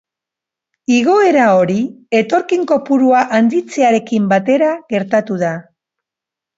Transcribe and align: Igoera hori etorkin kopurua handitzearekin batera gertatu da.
Igoera 0.99 1.43
hori 1.57 1.75
etorkin 2.21 2.65
kopurua 2.73 3.23
handitzearekin 3.41 4.29
batera 4.35 4.75
gertatu 4.93 5.43
da. 5.49 5.57